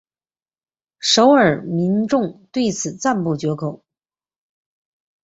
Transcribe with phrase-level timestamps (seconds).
[0.97, 3.83] 首尔民众对此赞不绝口。